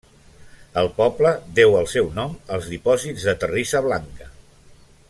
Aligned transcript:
El 0.81 0.89
poble 0.95 1.33
deu 1.59 1.77
el 1.81 1.87
seu 1.93 2.09
nom 2.17 2.35
als 2.57 2.73
dipòsits 2.73 3.29
de 3.31 3.39
terrissa 3.45 3.85
blanca. 3.91 4.33